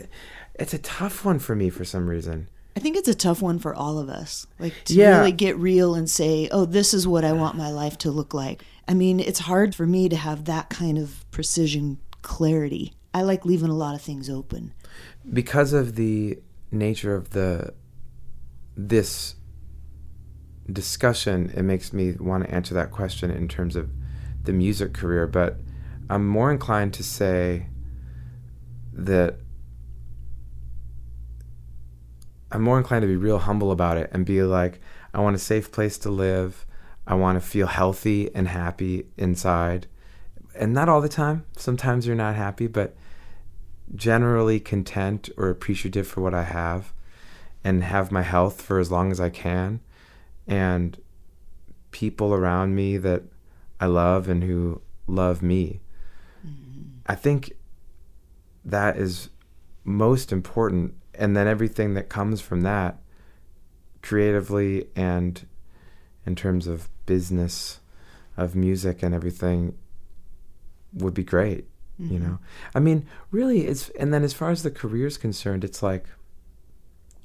[0.54, 2.48] it's a tough one for me for some reason.
[2.76, 4.46] I think it's a tough one for all of us.
[4.58, 5.18] Like to Yeah.
[5.18, 8.32] really get real and say, "Oh, this is what I want my life to look
[8.32, 12.92] like." I mean, it's hard for me to have that kind of precision clarity.
[13.12, 14.72] I like leaving a lot of things open.
[15.32, 16.38] because of the
[16.72, 17.74] nature of the
[18.76, 19.34] this
[20.72, 23.90] discussion it makes me want to answer that question in terms of
[24.44, 25.58] the music career but
[26.08, 27.66] i'm more inclined to say
[28.92, 29.36] that
[32.50, 34.80] i'm more inclined to be real humble about it and be like
[35.14, 36.66] i want a safe place to live.
[37.10, 39.88] I want to feel healthy and happy inside.
[40.54, 41.44] And not all the time.
[41.56, 42.94] Sometimes you're not happy but
[43.94, 46.92] generally content or appreciative for what I have
[47.64, 49.80] and have my health for as long as I can.
[50.46, 50.96] And
[51.90, 53.24] people around me that
[53.80, 55.80] I love and who love me.
[56.46, 56.82] Mm-hmm.
[57.06, 57.52] I think
[58.64, 59.30] that is
[59.84, 62.98] most important and then everything that comes from that
[64.02, 65.46] creatively and
[66.26, 67.80] in terms of business
[68.36, 69.76] of music and everything
[70.92, 71.66] would be great
[71.98, 72.28] you mm-hmm.
[72.28, 72.38] know?
[72.74, 76.06] I mean really it's and then as far as the career is concerned it's like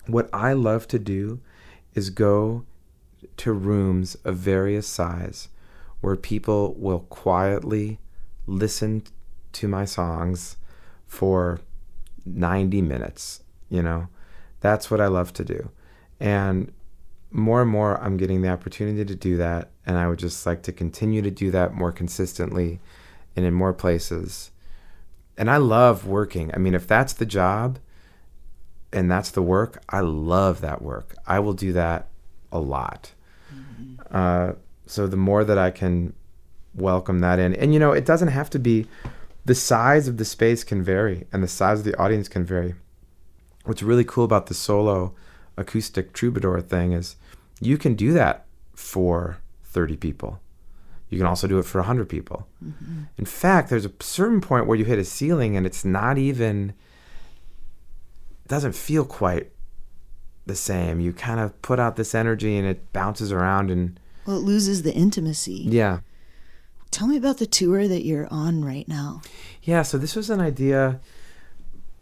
[0.08, 1.40] what i love to do
[1.94, 2.66] is go
[3.38, 5.48] to rooms of various size
[6.02, 8.00] where people will quietly
[8.48, 9.04] listen
[9.54, 10.58] to my songs
[11.08, 11.60] for
[12.26, 14.08] 90 minutes you know
[14.60, 15.70] that's what i love to do
[16.20, 16.72] and
[17.32, 20.62] more and more i'm getting the opportunity to do that and i would just like
[20.64, 22.80] to continue to do that more consistently
[23.36, 24.52] and in more places
[25.38, 26.52] and I love working.
[26.54, 27.80] I mean, if that's the job
[28.94, 31.16] and that's the work, I love that work.
[31.28, 32.08] I will do that
[32.52, 33.12] a lot.
[34.12, 34.54] Uh,
[34.88, 36.14] so the more that I can
[36.74, 38.88] welcome that in, and you know, it doesn't have to be
[39.46, 42.74] the size of the space can vary and the size of the audience can vary.
[43.64, 45.14] What's really cool about the solo
[45.58, 47.16] acoustic troubadour thing is
[47.62, 50.40] you can do that for 30 people.
[51.10, 52.48] You can also do it for 100 people.
[52.64, 53.04] Mm-hmm.
[53.18, 56.74] In fact, there's a certain point where you hit a ceiling and it's not even,
[58.44, 59.52] it doesn't feel quite
[60.46, 61.00] the same.
[61.00, 64.84] You kind of put out this energy and it bounces around and Well, it loses
[64.84, 65.66] the intimacy.
[65.70, 66.00] yeah.
[66.92, 69.22] Tell me about the tour that you're on right now.
[69.64, 71.02] Yeah, so this was an idea.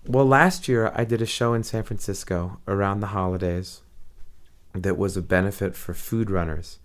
[0.06, 3.82] Well, last year I did a show in San Francisco around the holidays
[4.76, 6.78] that was a benefit for Food Runners,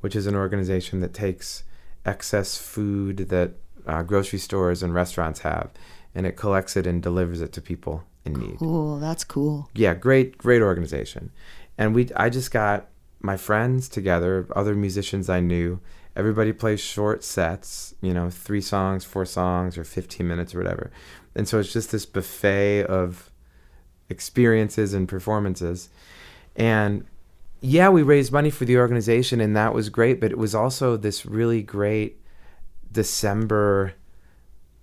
[0.00, 1.64] which is an organization that takes
[2.04, 3.52] excess food that
[3.86, 5.70] uh, grocery stores and restaurants have
[6.14, 8.58] and it collects it and delivers it to people in need.
[8.58, 9.68] Cool, that's cool.
[9.74, 11.30] Yeah, great, great organization.
[11.76, 12.88] And we, I just got
[13.24, 15.80] my friends together, other musicians I knew.
[16.14, 20.92] Everybody plays short sets, you know, three songs, four songs, or 15 minutes or whatever.
[21.34, 23.30] And so it's just this buffet of
[24.10, 25.88] experiences and performances.
[26.54, 27.06] And
[27.62, 30.20] yeah, we raised money for the organization, and that was great.
[30.20, 32.20] But it was also this really great
[32.92, 33.94] December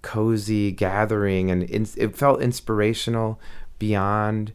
[0.01, 3.39] cozy gathering, and in, it felt inspirational
[3.77, 4.51] beyond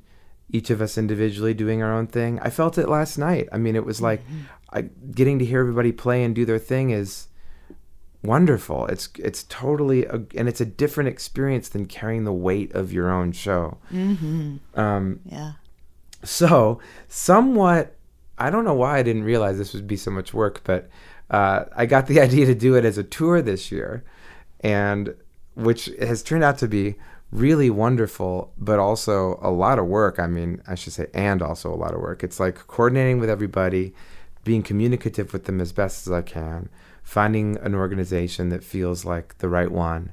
[0.51, 2.39] each of us individually doing our own thing.
[2.41, 3.49] I felt it last night.
[3.53, 4.23] I mean, it was like
[4.73, 7.29] I, getting to hear everybody play and do their thing is
[8.23, 8.87] wonderful.
[8.87, 13.11] It's it's totally a, and it's a different experience than carrying the weight of your
[13.11, 13.79] own show.
[13.93, 14.57] Mm-hmm.
[14.79, 15.53] Um, Yeah.
[16.25, 17.95] so, somewhat,
[18.39, 20.89] I don't know why I didn't realize this would be so much work, but
[21.31, 24.05] uh, I got the idea to do it as a tour this year,
[24.61, 25.15] and
[25.55, 26.97] which has turned out to be
[27.31, 30.19] really wonderful, but also a lot of work.
[30.19, 32.23] I mean, I should say, and also a lot of work.
[32.23, 33.95] It's like coordinating with everybody,
[34.45, 36.69] being communicative with them as best as I can,
[37.03, 40.12] finding an organization that feels like the right one,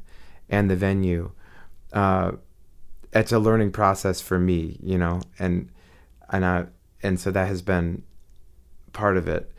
[0.49, 1.32] and the venue.
[1.91, 2.34] Uh,
[3.13, 5.69] it's a learning process for me, you know, and
[6.30, 6.65] and I
[7.04, 8.04] and so that has been
[8.91, 9.52] part of it.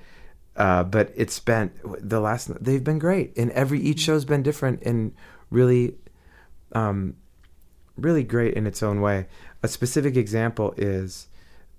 [0.56, 2.52] Uh, but it's been the last.
[2.62, 5.12] They've been great, and every each show's been different and
[5.50, 5.96] really,
[6.72, 7.16] um,
[7.96, 9.26] really great in its own way.
[9.62, 11.28] A specific example is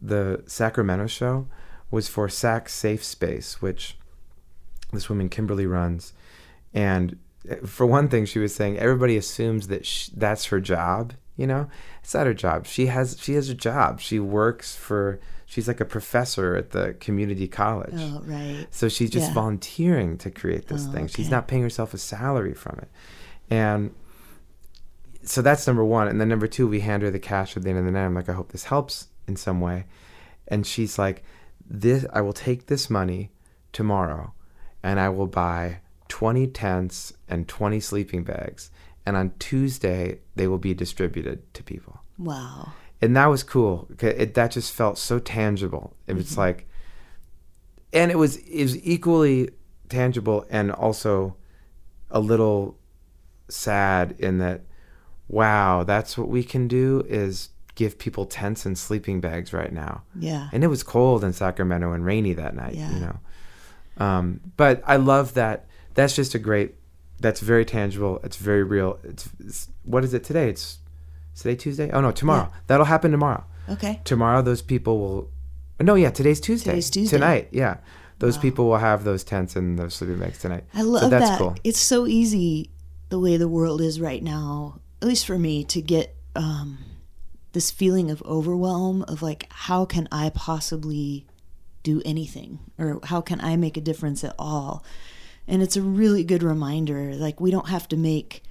[0.02, 1.48] the Sacramento show
[1.92, 3.98] was for Sac Safe Space, which
[4.92, 6.14] this woman Kimberly runs,
[6.74, 7.18] and
[7.50, 11.14] eh, for one thing, she was saying everybody assumes that sh- that's her job.
[11.38, 11.70] You know,
[12.02, 12.66] it's not her job.
[12.66, 14.00] She has she has a job.
[14.00, 15.20] She works for.
[15.48, 17.94] She's like a professor at the community college.
[17.96, 18.66] Oh, right.
[18.72, 19.34] So she's just Yeah.
[19.36, 21.08] volunteering to create this Oh, thing.
[21.08, 22.90] She's not paying herself a salary from it.
[23.50, 23.94] And
[25.26, 26.08] so that's number one.
[26.08, 28.06] And then number two, we hand her the cash at the end of the night.
[28.06, 29.86] I'm like, I hope this helps in some way.
[30.48, 31.24] And she's like,
[31.68, 33.32] This I will take this money
[33.72, 34.34] tomorrow
[34.84, 38.70] and I will buy 20 tents and 20 sleeping bags.
[39.06, 42.00] And on Tuesday, they will be distributed to people.
[42.18, 42.74] Wow.
[43.02, 43.88] And that was cool.
[44.00, 45.96] It, that just felt so tangible.
[46.08, 46.42] It was mm-hmm.
[46.42, 46.68] like,
[47.94, 49.50] and it was it was equally
[49.90, 51.36] tangible and also
[52.10, 52.78] a little
[53.50, 54.62] sad in that,
[55.28, 60.04] wow, that's what we can do is give people tents and sleeping bags right now
[60.18, 60.48] Yeah.
[60.54, 62.76] and it was cold in Sacramento and rainy that night.
[62.76, 62.94] Yeah.
[62.94, 63.20] You know,
[64.06, 65.68] um, but I love that.
[65.94, 66.76] That's just a great.
[67.22, 68.20] That's very tangible.
[68.24, 69.00] It's very real.
[69.04, 70.50] It's, it's what is it today?
[70.50, 70.80] It's
[71.36, 71.90] today Tuesday.
[71.92, 72.52] Oh no, tomorrow.
[72.68, 73.46] That'll happen tomorrow.
[73.70, 74.02] Okay.
[74.04, 75.30] Tomorrow, those people will.
[75.82, 76.72] No, yeah, today's Tuesday.
[76.72, 77.18] Today's Tuesday.
[77.18, 77.78] Tonight, yeah,
[78.20, 80.66] those people will have those tents and those sleeping bags tonight.
[80.74, 81.38] I love so that's that.
[81.40, 81.56] cool.
[81.64, 82.70] It's so easy
[83.10, 86.80] the way the world is right now, at least for me, to get um,
[87.54, 91.26] this feeling of overwhelm of like, how can I possibly
[91.84, 92.60] do anything?
[92.78, 94.84] Or how can I make a difference at all?
[95.48, 97.14] And it's a really good reminder.
[97.16, 98.44] Like, we don't have to make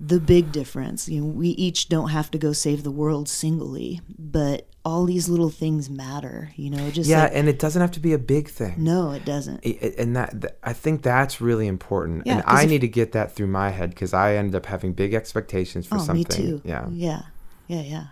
[0.00, 1.08] the big difference.
[1.08, 5.28] You know, we each don't have to go save the world singly, but all these
[5.28, 8.18] little things matter, you know, just Yeah, like, and it doesn't have to be a
[8.18, 8.74] big thing.
[8.78, 9.60] no, it doesn't.
[9.66, 12.88] I- I- and that th- I think that's really important, Yeah, and I need to
[12.88, 16.18] get that through my head because I ended up having big expectations for oh, something.
[16.18, 16.62] me too.
[16.64, 17.22] Yeah, Yeah.
[17.66, 17.82] Yeah.
[17.82, 18.04] Yeah.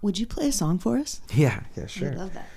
[0.00, 1.20] Would you play a song for us?
[1.34, 2.08] yeah, yeah, Sure.
[2.12, 2.18] Sure.
[2.18, 2.48] love that.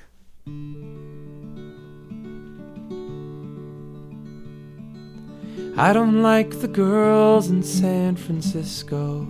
[5.78, 9.28] I don't like the girls in San Francisco.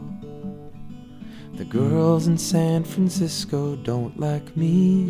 [1.55, 5.08] The girls in San Francisco don't like me.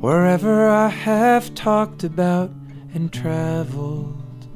[0.00, 2.50] Wherever I have talked about
[2.92, 4.48] and traveled,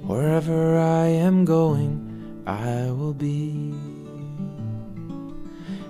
[0.00, 3.74] wherever I am going, I will be.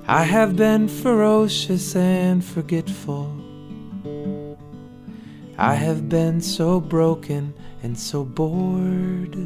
[0.08, 3.30] I have been ferocious and forgetful.
[5.58, 7.52] I have been so broken
[7.86, 9.36] and so bored.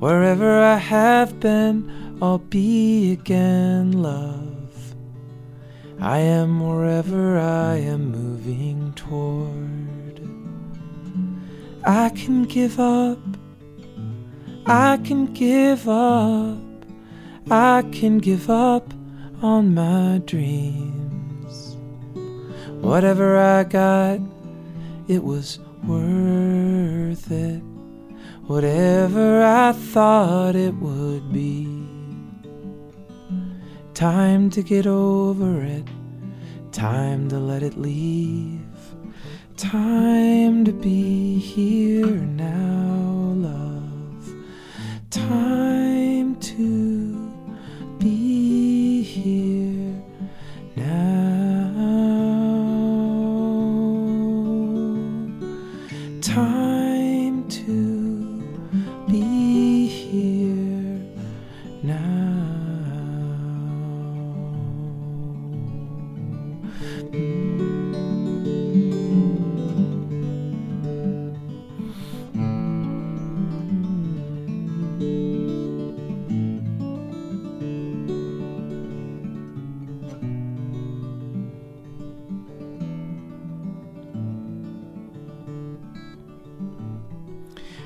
[0.00, 4.96] Wherever I have been, I'll be again, love.
[6.00, 10.16] I am wherever I am moving toward.
[11.86, 13.20] I can give up.
[14.66, 16.58] I can give up.
[17.48, 18.92] I can give up
[19.40, 21.76] on my dreams.
[22.80, 24.18] Whatever I got,
[25.06, 25.60] it was
[27.12, 27.62] worth it.
[28.46, 31.68] Whatever I thought it would be.
[33.92, 35.86] Time to get over it.
[36.72, 38.60] Time to let it leave.
[39.58, 44.34] Time to be here now, love.
[45.10, 47.30] Time to
[47.98, 50.02] be here
[50.76, 51.21] now.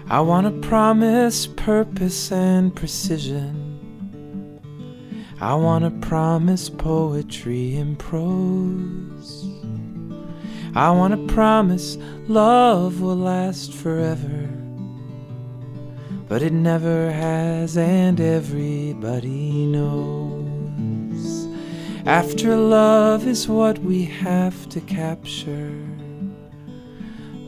[0.08, 4.60] I want to promise purpose and precision.
[5.40, 9.44] I want to promise poetry and prose.
[10.76, 14.48] I want to promise love will last forever.
[16.28, 21.48] But it never has, and everybody knows.
[22.06, 25.95] After love is what we have to capture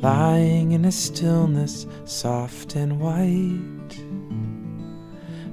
[0.02, 3.68] lying in a stillness soft and white.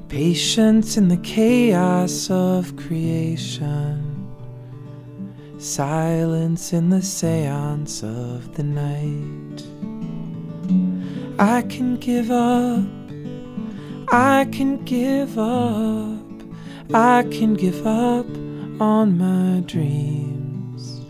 [0.07, 4.31] Patience in the chaos of creation,
[5.57, 9.63] silence in the seance of the night.
[11.39, 12.85] I can give up,
[14.13, 16.21] I can give up,
[16.93, 18.27] I can give up
[18.79, 21.01] on my dreams.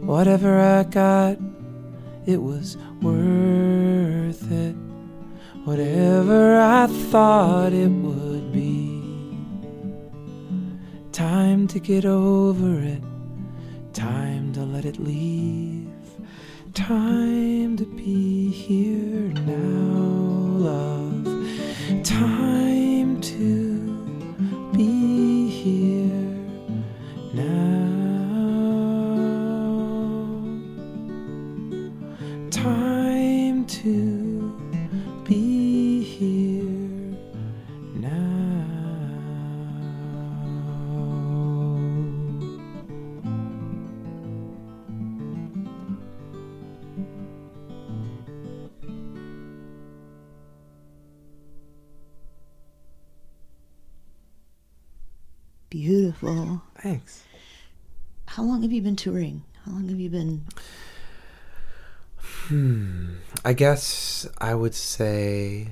[0.00, 1.38] Whatever I got
[2.26, 4.74] it was worth it.
[5.64, 9.02] Whatever I thought it would be.
[11.12, 13.02] Time to get over it.
[13.92, 15.88] Time to let it leave.
[16.74, 20.02] Time to be here now,
[20.58, 21.24] love.
[22.04, 26.05] Time to be here
[58.26, 59.44] How long have you been touring?
[59.64, 60.44] How long have you been?
[62.18, 63.14] Hmm.
[63.44, 65.68] I guess I would say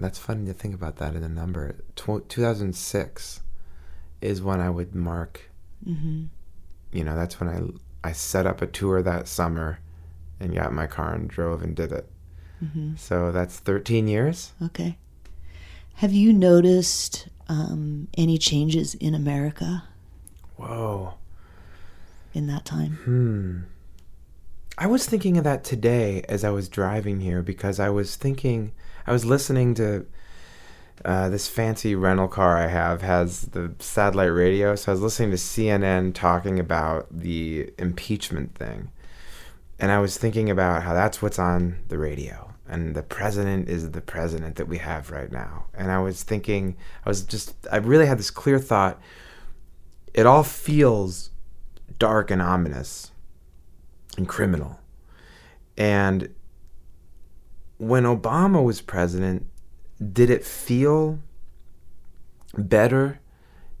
[0.00, 1.76] that's funny to think about that in a number.
[1.96, 3.40] Tw- 2006
[4.20, 5.50] is when I would mark.
[5.86, 6.24] Mm-hmm.
[6.92, 9.80] You know, that's when I I set up a tour that summer,
[10.38, 12.08] and got in my car and drove and did it.
[12.64, 12.96] Mm-hmm.
[12.96, 14.52] So that's 13 years.
[14.62, 14.96] Okay.
[15.96, 19.84] Have you noticed um, any changes in America
[20.56, 21.14] Whoa.
[22.36, 22.98] In that time?
[23.04, 23.60] Hmm.
[24.78, 28.72] I was thinking of that today as I was driving here because I was thinking,
[29.06, 30.04] I was listening to
[31.02, 34.76] uh, this fancy rental car I have has the satellite radio.
[34.76, 38.90] So I was listening to CNN talking about the impeachment thing.
[39.78, 42.52] And I was thinking about how that's what's on the radio.
[42.68, 45.66] And the president is the president that we have right now.
[45.72, 49.00] And I was thinking, I was just, I really had this clear thought.
[50.12, 51.30] It all feels
[51.98, 53.12] dark and ominous
[54.16, 54.80] and criminal.
[55.76, 56.34] And
[57.78, 59.46] when Obama was president,
[60.12, 61.18] did it feel
[62.56, 63.20] better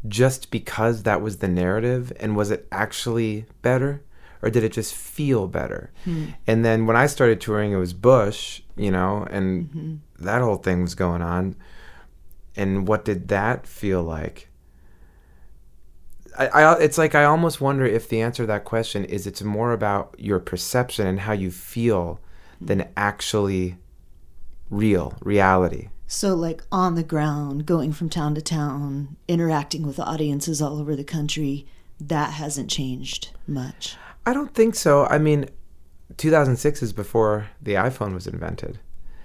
[0.06, 2.12] just because that was the narrative?
[2.20, 4.02] And was it actually better?
[4.42, 5.90] Or did it just feel better?
[6.04, 6.26] Hmm.
[6.46, 9.98] And then when I started touring, it was Bush, you know, and Mhm.
[10.18, 11.56] that whole thing was going on.
[12.54, 14.48] And what did that feel like?
[16.38, 19.42] I, I, it's like I almost wonder if the answer to that question is it's
[19.42, 22.20] more about your perception and how you feel
[22.60, 23.76] than actually
[24.70, 25.88] real reality.
[26.08, 30.94] So, like on the ground, going from town to town, interacting with audiences all over
[30.94, 31.66] the country,
[32.00, 33.96] that hasn't changed much.
[34.24, 35.06] I don't think so.
[35.06, 35.48] I mean,
[36.16, 38.78] 2006 is before the iPhone was invented.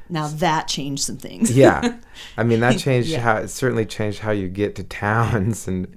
[0.09, 1.55] Now that changed some things.
[1.55, 1.97] Yeah,
[2.37, 3.19] I mean that changed Yeah.
[3.21, 5.95] how it certainly changed how you get to towns and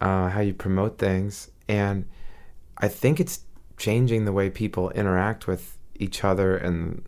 [0.00, 2.06] uh, how you promote things, and
[2.78, 3.40] I think it's
[3.76, 7.04] changing the way people interact with each other and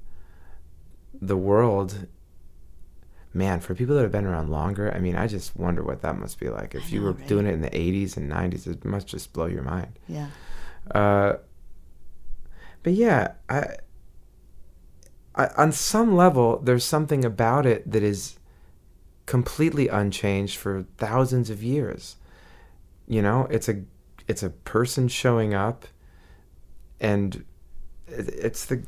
[1.21, 2.07] the world.
[3.33, 6.19] Man, for people that have been around longer, I mean, I just wonder what that
[6.19, 6.75] must be like.
[6.75, 7.29] If I you were right?
[7.29, 9.99] doing it in the 80s and 90s, it must just blow your mind.
[10.09, 10.31] yeah.
[10.91, 11.35] Uh,
[12.83, 13.77] but yeah, I,
[15.35, 18.39] I, on some level, there's something about it that is
[19.27, 22.17] completely unchanged for thousands of years.
[23.11, 23.83] You know, it's a
[24.29, 25.85] it's a person showing up,
[27.01, 27.45] and
[28.07, 28.85] it's the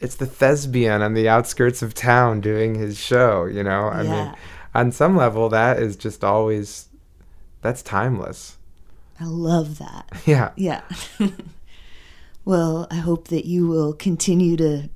[0.00, 3.46] it's the thespian on the outskirts of town doing his show.
[3.46, 4.24] You know, I Yeah.
[4.26, 4.34] mean,
[4.74, 6.88] on some level, that is just always
[7.62, 8.58] that's timeless.
[9.18, 10.10] I love that.
[10.26, 10.50] Yeah.
[10.56, 10.82] Yeah.
[12.44, 14.90] well, I hope that you will continue to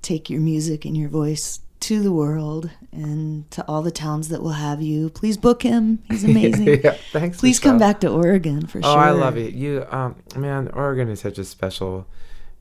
[0.00, 4.42] take your music and your voice to the world and to all the towns that
[4.42, 5.10] will have you.
[5.10, 6.02] Please book him.
[6.08, 6.80] He's amazing.
[6.82, 7.38] yeah, thanks.
[7.38, 8.90] Please come back to Oregon for Oh, sure.
[8.90, 9.52] Oh, I love it.
[9.52, 12.06] You, um, man, Oregon is such a special,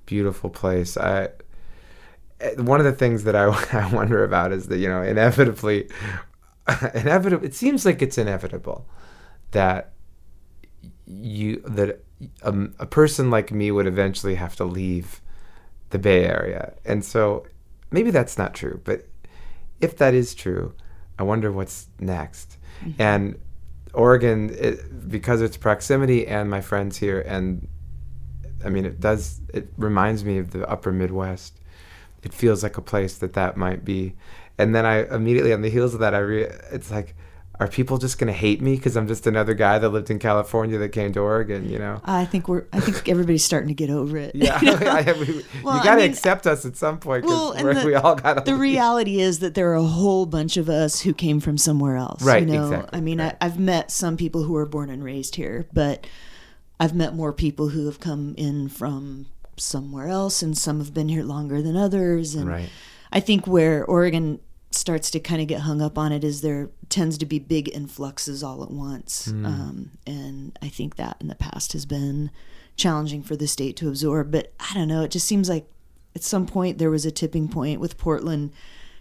[0.05, 0.97] beautiful place.
[0.97, 1.29] I,
[2.41, 5.89] eh, one of the things that I, I wonder about is that you know, inevitably,
[6.93, 7.45] inevitable.
[7.45, 8.85] It seems like it's inevitable
[9.51, 9.93] that
[11.05, 12.03] you that
[12.41, 15.21] um, a person like me would eventually have to leave
[15.91, 17.45] the Bay Area, and so
[17.91, 18.81] maybe that's not true.
[18.83, 19.07] But
[19.83, 20.73] if that is true,
[21.19, 22.57] I wonder what's next.
[22.83, 23.01] Mm-hmm.
[23.01, 23.39] And
[23.93, 27.67] Oregon, it, because of its proximity and my friends here, and
[28.65, 29.41] I mean, it does.
[29.53, 31.59] It reminds me of the Upper Midwest.
[32.23, 34.15] It feels like a place that that might be.
[34.57, 37.15] And then I immediately, on the heels of that, I re- it's like,
[37.59, 40.77] are people just gonna hate me because I'm just another guy that lived in California
[40.79, 41.69] that came to Oregon?
[41.69, 42.01] You know?
[42.03, 42.65] I think we're.
[42.73, 44.35] I think everybody's starting to get over it.
[44.35, 44.77] Yeah, You know?
[44.87, 47.67] I, we, Well, I you got to mean- accept us at some point Well, because
[47.67, 50.67] and the- we all got the reality is that there are a whole bunch of
[50.67, 52.23] us who came from somewhere else.
[52.23, 52.63] Right, You know?
[52.71, 53.37] exactly, I mean, right.
[53.39, 56.07] I, I've met some people who were born and raised here, but
[56.79, 59.27] I've met more people who have come in from
[59.57, 62.33] somewhere else, and some have been here longer than others.
[62.33, 62.69] And Right.
[63.11, 64.39] I think where Oregon
[64.75, 67.69] starts to kind of get hung up on it is there tends to be big
[67.73, 69.25] influxes all at once.
[69.25, 69.45] Hmm.
[69.45, 72.31] Um, and I think that in the past has been
[72.75, 74.31] challenging for the state to absorb.
[74.31, 75.67] But I don't know, it just seems like
[76.15, 78.51] at some point there was a tipping point with Portland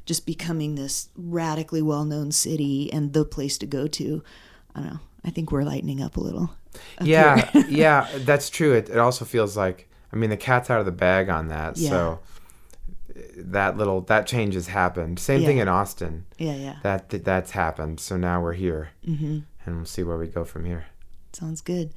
[0.04, 4.22] just becoming this radically well known city and the place to go to.
[4.74, 5.00] I don't know.
[5.24, 6.50] I think we're lightening up a little.
[6.98, 10.80] up yeah yeah that's true it, it also feels like i mean the cat's out
[10.80, 11.90] of the bag on that Yeah.
[11.90, 12.18] so
[13.36, 15.18] that little that change has happened.
[15.18, 16.24] Same thing in Austin.
[16.38, 16.76] Yeah, yeah.
[16.82, 18.00] That, that that's happened.
[18.00, 19.38] So now we're here, Mm-hmm.
[19.66, 20.86] and we'll see where we go from here.
[21.32, 21.92] Sounds good.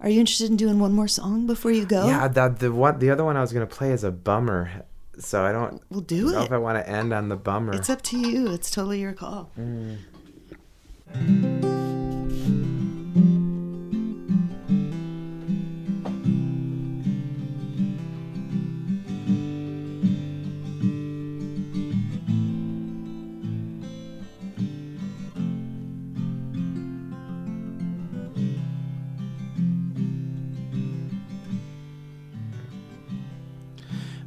[0.00, 2.06] Are you interested in doing one more song before you go?
[2.06, 4.70] Yeah, that the one the other one I was gonna play is a bummer.
[5.18, 6.44] So I don't We'll do know it.
[6.46, 7.72] if I want to end on the bummer.
[7.74, 8.52] It's up to you.
[8.52, 9.50] It's totally your call.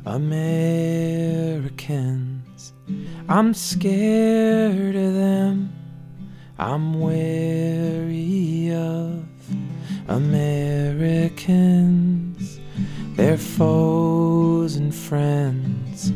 [0.10, 1.53] Americans,
[3.28, 5.72] I'm scared of them.
[6.57, 9.24] I'm wary of
[10.07, 11.39] Americans.
[13.18, 16.12] Their foes and friends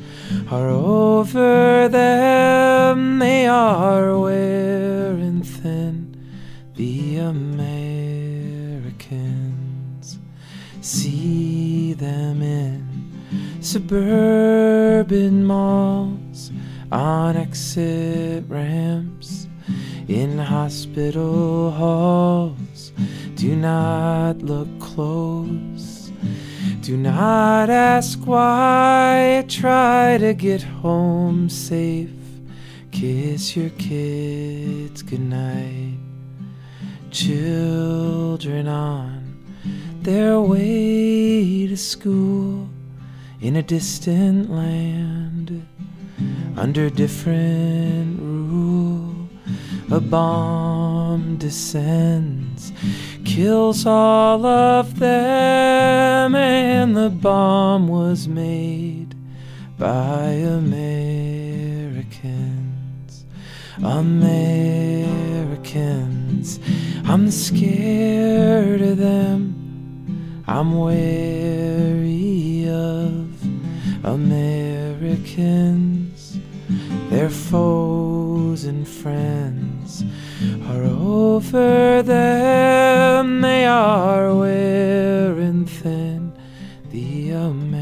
[0.50, 3.20] are over them.
[3.20, 5.83] They are wearing thin.
[13.74, 16.52] Suburban malls,
[16.92, 19.48] on exit ramps,
[20.08, 22.94] in hospital halls.
[23.34, 26.12] Do not look close.
[26.82, 29.44] Do not ask why.
[29.48, 32.12] Try to get home safe.
[32.92, 35.98] Kiss your kids goodnight.
[37.10, 39.36] Children on
[40.04, 42.70] their way to school
[43.44, 45.68] in a distant land
[46.56, 49.28] under different rule.
[49.92, 52.72] A bomb descends,
[53.26, 59.14] kills all of them, and the bomb was made
[59.78, 61.96] by Americans.
[63.84, 65.10] Americans,
[67.04, 69.60] I'm scared of them.
[70.48, 73.23] I'm wary of
[74.04, 76.38] Americans.
[77.10, 80.04] Their foes and friends
[80.68, 83.42] are over them.
[83.42, 86.32] They are wearing thin.
[86.92, 87.80] The Americans.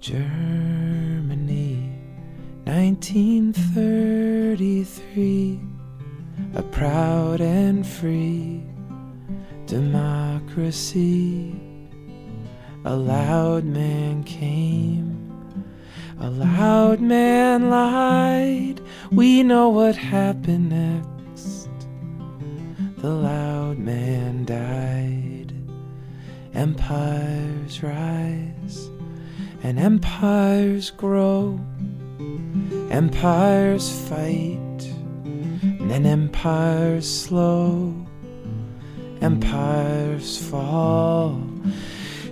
[0.00, 1.92] Germany,
[2.64, 5.60] 1933.
[6.54, 8.62] A proud and free
[9.66, 11.57] democracy.
[12.88, 15.30] A loud man came,
[16.18, 18.80] a loud man lied.
[19.12, 21.68] We know what happened next.
[22.96, 25.52] The loud man died.
[26.54, 28.88] Empires rise
[29.62, 31.60] and empires grow.
[32.90, 34.80] Empires fight
[35.62, 37.94] and then empires slow.
[39.20, 41.47] Empires fall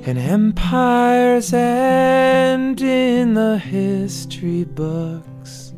[0.09, 5.73] and empires end in the history books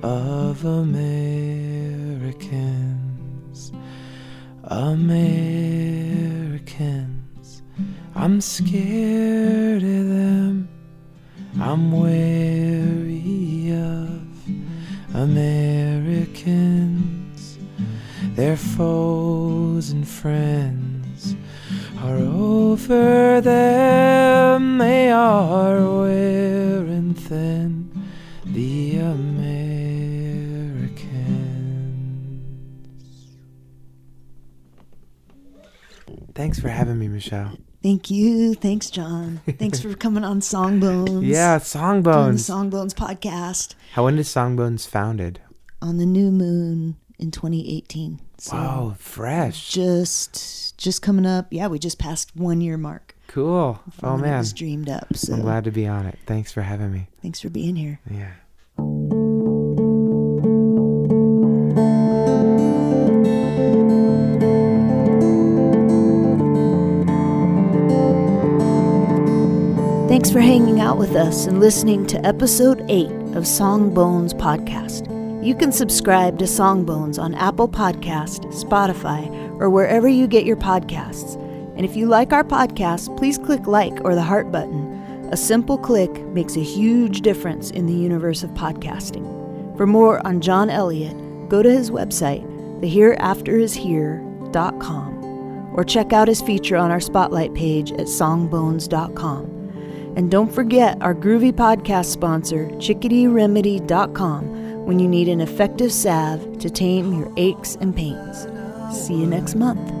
[0.00, 2.12] of Americans.
[4.62, 5.24] Americans,
[8.14, 10.68] I'm scared of them.
[11.60, 14.22] I'm wary of
[15.14, 16.78] Americans.
[18.36, 20.83] Their foes and friends
[22.04, 24.78] are over them.
[24.78, 27.90] They are wearing thin.
[28.44, 29.54] The Americans.
[36.34, 37.56] Thanks for having me, Michelle.
[37.82, 38.54] Thank you.
[38.54, 39.40] Thanks, John.
[39.58, 41.26] Thanks for coming on Songbones.
[41.26, 42.50] Yeah, Doing the Songbones.
[42.70, 45.40] Songbones podcast How when is Songbones founded?
[45.82, 48.20] on the new moon in 2018.
[48.38, 49.70] So wow, fresh.
[49.70, 51.46] just just coming up.
[51.50, 53.16] Yeah, we just passed one year mark.
[53.28, 53.80] Cool.
[54.02, 55.16] Oh when It man, was dreamed up.
[55.16, 56.18] So I'm glad to be on it.
[56.26, 57.08] Thanks for having me.
[57.22, 58.00] thanks for being here.
[58.10, 58.32] Yeah.
[70.08, 75.13] Thanks for hanging out with us and listening to episode 8 of Song Bones Podcast.
[75.44, 79.28] You can subscribe to Songbones on Apple Podcast, Spotify,
[79.60, 81.34] or wherever you get your podcasts.
[81.76, 84.90] And if you like our podcast, please click like or the heart button.
[85.32, 89.76] A simple click makes a huge difference in the universe of podcasting.
[89.76, 91.18] For more on John Elliott,
[91.50, 92.42] go to his website,
[92.80, 99.44] thehereafterishere.com, or check out his feature on our spotlight page at songbones.com.
[100.16, 104.53] And don't forget our groovy podcast sponsor, chickadee-remedy.com,
[104.84, 108.46] when you need an effective salve to tame your aches and pains.
[108.92, 109.93] See you next month.